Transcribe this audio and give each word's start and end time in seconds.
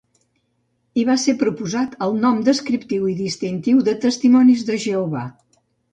Hi 0.99 1.01
va 1.09 1.17
ser 1.23 1.35
proposat 1.43 1.93
el 2.07 2.17
nom 2.23 2.41
descriptiu 2.47 3.07
i 3.11 3.15
distintiu 3.21 3.85
de 3.91 3.95
Testimonis 4.07 4.65
de 4.71 4.79
Jehovà. 4.87 5.29